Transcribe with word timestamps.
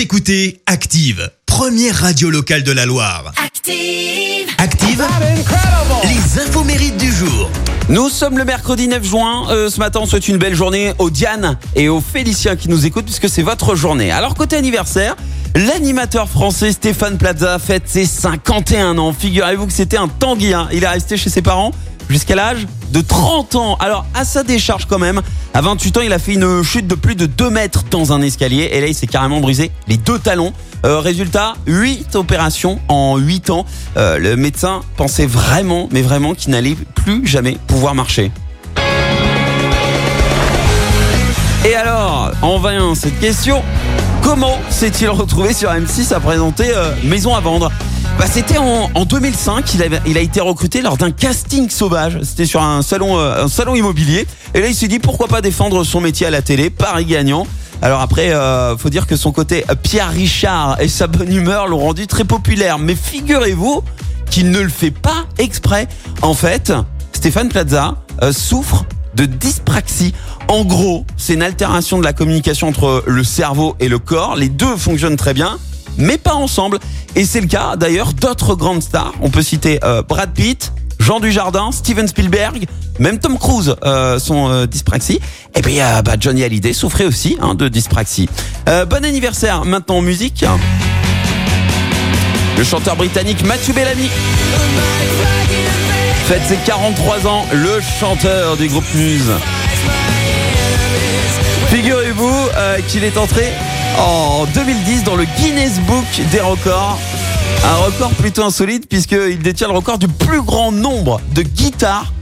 Vous 0.00 0.04
écoutez 0.04 0.62
Active, 0.64 1.30
première 1.44 1.94
radio 1.94 2.30
locale 2.30 2.62
de 2.62 2.72
la 2.72 2.86
Loire. 2.86 3.34
Active. 3.36 4.48
Active, 4.56 5.04
les 6.04 6.40
infos 6.40 6.64
mérites 6.64 6.96
du 6.96 7.12
jour. 7.12 7.50
Nous 7.90 8.08
sommes 8.08 8.38
le 8.38 8.46
mercredi 8.46 8.88
9 8.88 9.04
juin. 9.04 9.50
Euh, 9.50 9.68
ce 9.68 9.78
matin, 9.78 10.00
on 10.02 10.06
souhaite 10.06 10.26
une 10.26 10.38
belle 10.38 10.54
journée 10.54 10.94
aux 10.98 11.10
Diane 11.10 11.58
et 11.76 11.90
aux 11.90 12.00
Féliciens 12.00 12.56
qui 12.56 12.70
nous 12.70 12.86
écoutent 12.86 13.04
puisque 13.04 13.28
c'est 13.28 13.42
votre 13.42 13.74
journée. 13.74 14.10
Alors, 14.10 14.36
côté 14.36 14.56
anniversaire, 14.56 15.16
l'animateur 15.54 16.30
français 16.30 16.72
Stéphane 16.72 17.18
Plaza 17.18 17.58
fête 17.58 17.82
ses 17.84 18.06
51 18.06 18.96
ans. 18.96 19.12
Figurez-vous 19.12 19.66
que 19.66 19.72
c'était 19.74 19.98
un 19.98 20.08
tanguy. 20.08 20.54
hein. 20.54 20.66
Il 20.72 20.82
est 20.82 20.88
resté 20.88 21.18
chez 21.18 21.28
ses 21.28 21.42
parents 21.42 21.72
jusqu'à 22.10 22.34
l'âge 22.34 22.66
de 22.92 23.00
30 23.00 23.54
ans. 23.54 23.76
Alors, 23.80 24.04
à 24.14 24.24
sa 24.24 24.42
décharge 24.42 24.84
quand 24.84 24.98
même, 24.98 25.22
à 25.54 25.60
28 25.60 25.96
ans, 25.96 26.00
il 26.02 26.12
a 26.12 26.18
fait 26.18 26.34
une 26.34 26.62
chute 26.62 26.86
de 26.86 26.94
plus 26.94 27.14
de 27.14 27.26
2 27.26 27.48
mètres 27.48 27.84
dans 27.90 28.12
un 28.12 28.20
escalier. 28.20 28.68
Et 28.72 28.80
là, 28.80 28.88
il 28.88 28.94
s'est 28.94 29.06
carrément 29.06 29.40
brisé 29.40 29.70
les 29.88 29.96
deux 29.96 30.18
talons. 30.18 30.52
Euh, 30.84 30.98
résultat, 30.98 31.54
8 31.66 32.16
opérations 32.16 32.80
en 32.88 33.16
8 33.16 33.50
ans. 33.50 33.64
Euh, 33.96 34.18
le 34.18 34.36
médecin 34.36 34.80
pensait 34.96 35.26
vraiment, 35.26 35.88
mais 35.92 36.02
vraiment 36.02 36.34
qu'il 36.34 36.50
n'allait 36.50 36.76
plus 36.94 37.26
jamais 37.26 37.56
pouvoir 37.66 37.94
marcher. 37.94 38.30
Et 41.64 41.74
alors, 41.74 42.32
en 42.42 42.58
vain 42.58 42.94
cette 42.94 43.20
question, 43.20 43.62
comment 44.22 44.58
s'est-il 44.70 45.10
retrouvé 45.10 45.52
sur 45.52 45.70
M6 45.70 46.14
à 46.14 46.20
présenter 46.20 46.70
euh, 46.74 46.92
Maison 47.04 47.34
à 47.34 47.40
vendre? 47.40 47.70
Bah, 48.20 48.26
C'était 48.30 48.58
en, 48.58 48.90
en 48.94 49.04
2005, 49.06 49.74
il, 50.06 50.18
a 50.18 50.20
été 50.20 50.40
recruté 50.40 50.82
lors 50.82 50.98
d'un 50.98 51.10
casting 51.10 51.70
sauvage. 51.70 52.18
C'était 52.22 52.44
sur 52.44 52.62
un 52.62 52.82
salon, 52.82 53.18
euh, 53.18 53.44
un 53.44 53.48
salon 53.48 53.74
immobilier. 53.74 54.26
Et 54.52 54.60
là, 54.60 54.68
il 54.68 54.74
s'est 54.74 54.88
dit 54.88 54.98
pourquoi 54.98 55.26
pas 55.26 55.40
défendre 55.40 55.82
son 55.84 56.02
métier 56.02 56.26
à 56.26 56.30
la 56.30 56.42
télé, 56.42 56.68
Paris 56.68 57.06
gagnant. 57.06 57.46
Alors 57.82 58.02
après, 58.02 58.30
euh, 58.34 58.76
faut 58.76 58.90
dire 58.90 59.06
que 59.06 59.16
son 59.16 59.32
côté 59.32 59.64
euh, 59.70 59.74
Pierre 59.74 60.10
Richard 60.10 60.78
et 60.80 60.88
sa 60.88 61.06
bonne 61.06 61.32
humeur 61.32 61.66
l'ont 61.66 61.78
rendu 61.78 62.06
très 62.06 62.24
populaire. 62.24 62.78
Mais 62.78 62.94
figurez-vous 62.94 63.82
qu'il 64.30 64.50
ne 64.50 64.60
le 64.60 64.68
fait 64.68 64.90
pas 64.90 65.24
exprès. 65.38 65.88
En 66.20 66.34
fait, 66.34 66.72
Stéphane 67.12 67.48
Plaza 67.48 67.96
euh, 68.22 68.32
souffre 68.32 68.84
de 69.14 69.24
dyspraxie. 69.24 70.12
En 70.48 70.64
gros, 70.64 71.06
c'est 71.16 71.34
une 71.34 71.42
altération 71.42 71.98
de 71.98 72.04
la 72.04 72.12
communication 72.12 72.68
entre 72.68 73.02
le 73.06 73.24
cerveau 73.24 73.76
et 73.80 73.88
le 73.88 73.98
corps. 73.98 74.36
Les 74.36 74.50
deux 74.50 74.76
fonctionnent 74.76 75.16
très 75.16 75.32
bien, 75.34 75.58
mais 76.00 76.18
pas 76.18 76.34
ensemble. 76.34 76.78
Et 77.14 77.24
c'est 77.24 77.40
le 77.40 77.46
cas 77.46 77.76
d'ailleurs 77.76 78.12
d'autres 78.12 78.54
grandes 78.54 78.82
stars. 78.82 79.14
On 79.20 79.30
peut 79.30 79.42
citer 79.42 79.78
euh, 79.84 80.02
Brad 80.02 80.32
Pitt, 80.32 80.72
Jean 81.00 81.18
Dujardin, 81.18 81.72
Steven 81.72 82.06
Spielberg, 82.06 82.66
même 83.00 83.18
Tom 83.18 83.38
Cruise 83.38 83.74
euh, 83.84 84.18
sont 84.18 84.50
euh, 84.50 84.66
dyspraxie. 84.66 85.20
Et 85.56 85.62
puis 85.62 85.80
euh, 85.80 86.02
bah, 86.02 86.12
Johnny 86.20 86.44
Hallyday 86.44 86.74
souffrait 86.74 87.06
aussi 87.06 87.36
hein, 87.40 87.54
de 87.54 87.68
dyspraxie. 87.68 88.28
Bon 88.66 89.04
anniversaire 89.04 89.64
maintenant 89.64 89.96
en 89.96 90.02
musique. 90.02 90.44
Le 92.56 92.62
chanteur 92.62 92.94
britannique 92.94 93.42
Matthew 93.44 93.74
Bellamy 93.74 94.08
fête 96.26 96.42
ses 96.46 96.58
43 96.64 97.26
ans, 97.26 97.46
le 97.52 97.80
chanteur 97.98 98.56
du 98.56 98.68
groupe 98.68 98.84
Muse. 98.94 99.32
Figurez-vous 101.70 102.48
qu'il 102.86 103.02
est 103.02 103.16
entré 103.16 103.52
en 104.00 104.46
2010 104.54 105.04
dans 105.04 105.16
le 105.16 105.24
Guinness 105.38 105.78
Book 105.80 106.04
des 106.32 106.40
records. 106.40 106.98
Un 107.64 107.74
record 107.84 108.10
plutôt 108.12 108.42
insolite 108.44 108.88
puisqu'il 108.88 109.38
détient 109.40 109.68
le 109.68 109.74
record 109.74 109.98
du 109.98 110.08
plus 110.08 110.40
grand 110.42 110.72
nombre 110.72 111.20
de 111.34 111.42
guitares 111.42 112.12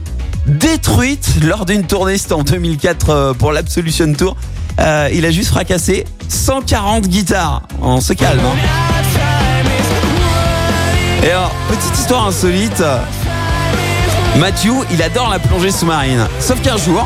détruites 0.45 1.35
lors 1.43 1.65
d'une 1.65 1.85
tournée. 1.85 2.17
C'était 2.17 2.33
en 2.33 2.43
2004 2.43 3.09
euh, 3.09 3.33
pour 3.33 3.51
l'Absolution 3.51 4.11
Tour. 4.13 4.35
Euh, 4.79 5.09
il 5.13 5.25
a 5.25 5.31
juste 5.31 5.49
fracassé 5.49 6.05
140 6.27 7.07
guitares. 7.07 7.63
On 7.81 8.01
se 8.01 8.13
calme. 8.13 8.39
hein. 8.39 8.55
Et 11.23 11.29
alors, 11.31 11.51
petite 11.69 11.97
histoire 11.97 12.27
insolite. 12.27 12.83
Matthew, 14.37 14.85
il 14.91 15.01
adore 15.01 15.29
la 15.29 15.39
plongée 15.39 15.71
sous-marine. 15.71 16.25
Sauf 16.39 16.61
qu'un 16.61 16.77
jour, 16.77 17.05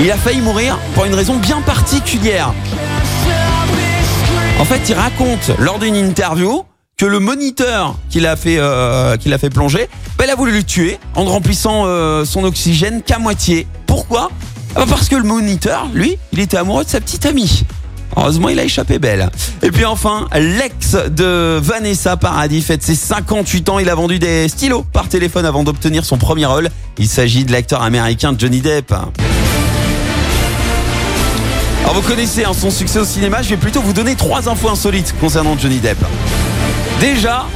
il 0.00 0.10
a 0.10 0.16
failli 0.16 0.40
mourir 0.40 0.78
pour 0.94 1.04
une 1.06 1.14
raison 1.14 1.36
bien 1.36 1.60
particulière. 1.62 2.52
En 4.60 4.64
fait, 4.66 4.90
il 4.90 4.94
raconte 4.94 5.52
lors 5.58 5.78
d'une 5.78 5.96
interview 5.96 6.64
que 6.98 7.06
le 7.06 7.18
moniteur 7.18 7.96
qu'il 8.10 8.26
a 8.26 8.36
fait 8.36 8.58
euh, 8.58 9.16
fait 9.16 9.48
plonger, 9.48 9.88
ben, 10.18 10.26
il 10.26 10.30
a 10.30 10.34
voulu 10.34 10.52
le 10.52 10.62
tuer 10.62 10.98
en 11.14 11.24
ne 11.24 11.30
remplissant 11.30 11.84
euh, 11.86 12.26
son 12.26 12.44
oxygène 12.44 13.00
qu'à 13.00 13.18
moitié. 13.18 13.66
Pourquoi? 13.86 14.30
Ah 14.76 14.80
bah 14.80 14.86
Parce 14.90 15.08
que 15.08 15.16
le 15.16 15.22
moniteur, 15.22 15.88
lui, 15.94 16.18
il 16.32 16.40
était 16.40 16.58
amoureux 16.58 16.84
de 16.84 16.90
sa 16.90 17.00
petite 17.00 17.24
amie. 17.24 17.64
Heureusement, 18.14 18.50
il 18.50 18.60
a 18.60 18.64
échappé 18.64 18.98
belle. 18.98 19.30
Et 19.62 19.70
puis 19.70 19.86
enfin, 19.86 20.28
l'ex 20.34 20.94
de 21.08 21.58
Vanessa 21.58 22.18
Paradis 22.18 22.60
fête 22.60 22.82
ses 22.82 22.96
58 22.96 23.70
ans. 23.70 23.78
Il 23.78 23.88
a 23.88 23.94
vendu 23.94 24.18
des 24.18 24.46
stylos 24.48 24.82
par 24.92 25.08
téléphone 25.08 25.46
avant 25.46 25.64
d'obtenir 25.64 26.04
son 26.04 26.18
premier 26.18 26.44
rôle. 26.44 26.68
Il 26.98 27.08
s'agit 27.08 27.44
de 27.46 27.52
l'acteur 27.52 27.82
américain 27.82 28.34
Johnny 28.38 28.60
Depp. 28.60 28.92
Alors 31.82 31.94
vous 31.94 32.08
connaissez 32.08 32.44
hein, 32.44 32.52
son 32.52 32.70
succès 32.70 32.98
au 32.98 33.04
cinéma, 33.04 33.42
je 33.42 33.50
vais 33.50 33.56
plutôt 33.56 33.80
vous 33.80 33.92
donner 33.92 34.14
trois 34.14 34.48
infos 34.48 34.68
insolites 34.68 35.14
concernant 35.20 35.58
Johnny 35.58 35.78
Depp. 35.78 35.98
Déjà, 37.00 37.46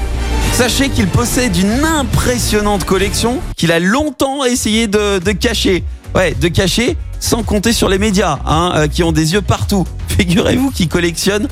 sachez 0.52 0.88
qu'il 0.88 1.06
possède 1.06 1.56
une 1.56 1.84
impressionnante 1.84 2.84
collection 2.84 3.40
qu'il 3.56 3.70
a 3.70 3.78
longtemps 3.78 4.44
essayé 4.44 4.86
de, 4.86 5.18
cacher. 5.32 5.84
Ouais, 6.14 6.34
de 6.40 6.48
cacher 6.48 6.96
sans 7.20 7.42
compter 7.42 7.72
sur 7.72 7.88
les 7.88 7.98
médias, 7.98 8.38
hein, 8.46 8.72
euh, 8.74 8.88
qui 8.88 9.02
ont 9.02 9.12
des 9.12 9.34
yeux 9.34 9.42
partout. 9.42 9.86
Figurez-vous 10.08 10.70
qu'il 10.70 10.88
collectionne 10.88 11.48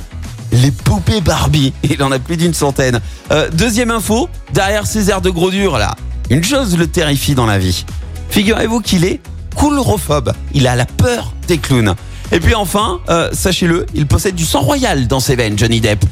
les 0.53 0.71
poupées 0.71 1.21
Barbie. 1.21 1.73
Il 1.83 2.03
en 2.03 2.13
a 2.13 2.19
plus 2.19 2.37
d'une 2.37 2.55
centaine. 2.55 3.01
Euh, 3.31 3.49
deuxième 3.51 3.91
info, 3.91 4.29
derrière 4.53 4.87
ces 4.87 5.11
airs 5.11 5.23
de 5.23 5.31
gros 5.31 5.51
dur 5.51 5.79
là, 5.79 5.95
une 6.31 6.45
chose 6.45 6.77
le 6.77 6.87
terrifie 6.87 7.35
dans 7.35 7.47
la 7.47 7.59
vie. 7.59 7.85
Figurez-vous 8.31 8.81
qu'il 8.81 9.05
est 9.05 9.21
coulrophobe. 9.55 10.33
Il 10.55 10.67
a 10.67 10.77
la 10.77 10.87
peur 10.87 11.35
des 11.47 11.59
clowns. 11.59 11.95
Et 12.33 12.41
puis 12.41 12.55
enfin, 12.55 13.01
euh, 13.11 13.29
sachez-le, 13.33 13.85
il 13.95 14.07
possède 14.07 14.35
du 14.35 14.47
sang 14.47 14.61
royal 14.61 15.07
dans 15.07 15.21
ses 15.21 15.37
veines, 15.37 15.59
Johnny 15.59 15.83
Depp. 15.83 16.03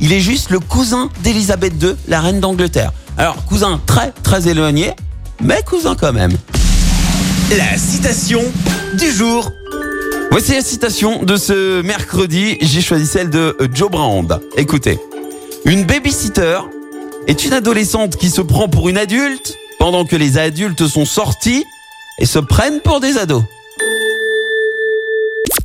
Il 0.00 0.12
est 0.12 0.20
juste 0.20 0.50
le 0.50 0.58
cousin 0.58 1.08
d'Elisabeth 1.22 1.74
II, 1.80 1.94
la 2.08 2.20
reine 2.20 2.40
d'Angleterre. 2.40 2.92
Alors, 3.16 3.44
cousin 3.44 3.80
très 3.86 4.12
très 4.24 4.48
éloigné, 4.48 4.92
mais 5.40 5.62
cousin 5.64 5.94
quand 5.94 6.12
même. 6.12 6.32
La 7.56 7.78
citation 7.78 8.42
du 8.94 9.10
jour. 9.12 9.52
Voici 10.32 10.52
la 10.52 10.62
citation 10.62 11.22
de 11.22 11.36
ce 11.36 11.80
mercredi. 11.82 12.58
J'ai 12.60 12.80
choisi 12.80 13.06
celle 13.06 13.30
de 13.30 13.56
euh, 13.60 13.68
Joe 13.72 13.90
Brand. 13.90 14.40
Écoutez. 14.56 14.98
Une 15.64 15.84
babysitter 15.84 16.58
est 17.28 17.44
une 17.44 17.52
adolescente 17.52 18.16
qui 18.16 18.30
se 18.30 18.40
prend 18.40 18.68
pour 18.68 18.88
une 18.88 18.98
adulte 18.98 19.56
pendant 19.78 20.04
que 20.04 20.16
les 20.16 20.38
adultes 20.38 20.88
sont 20.88 21.04
sortis 21.04 21.64
et 22.18 22.26
se 22.26 22.40
prennent 22.40 22.80
pour 22.80 23.00
des 23.00 23.16
ados. 23.16 23.44